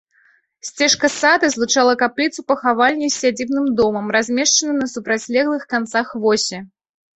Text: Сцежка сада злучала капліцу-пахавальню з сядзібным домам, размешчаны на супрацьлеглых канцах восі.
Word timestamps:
Сцежка 0.67 1.07
сада 1.15 1.49
злучала 1.55 1.93
капліцу-пахавальню 2.03 3.11
з 3.17 3.21
сядзібным 3.25 3.67
домам, 3.81 4.11
размешчаны 4.17 4.73
на 4.81 4.91
супрацьлеглых 4.97 5.63
канцах 5.77 6.07
восі. 6.27 6.57